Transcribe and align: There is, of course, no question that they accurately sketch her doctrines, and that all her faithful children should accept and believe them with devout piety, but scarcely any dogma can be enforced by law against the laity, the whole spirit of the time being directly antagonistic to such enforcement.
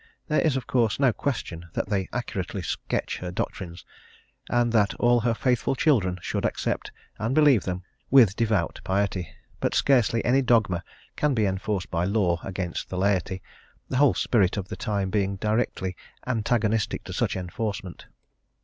There 0.27 0.41
is, 0.41 0.57
of 0.57 0.65
course, 0.65 0.99
no 0.99 1.13
question 1.13 1.67
that 1.73 1.87
they 1.89 2.09
accurately 2.11 2.63
sketch 2.63 3.17
her 3.17 3.29
doctrines, 3.29 3.85
and 4.49 4.71
that 4.71 4.95
all 4.95 5.19
her 5.19 5.35
faithful 5.35 5.75
children 5.75 6.17
should 6.23 6.43
accept 6.43 6.91
and 7.19 7.35
believe 7.35 7.65
them 7.65 7.83
with 8.09 8.35
devout 8.35 8.81
piety, 8.83 9.29
but 9.59 9.75
scarcely 9.75 10.25
any 10.25 10.41
dogma 10.41 10.83
can 11.15 11.35
be 11.35 11.45
enforced 11.45 11.91
by 11.91 12.05
law 12.05 12.39
against 12.43 12.89
the 12.89 12.97
laity, 12.97 13.43
the 13.89 13.97
whole 13.97 14.15
spirit 14.15 14.57
of 14.57 14.69
the 14.69 14.75
time 14.75 15.11
being 15.11 15.35
directly 15.35 15.95
antagonistic 16.25 17.03
to 17.03 17.13
such 17.13 17.35
enforcement. 17.35 18.07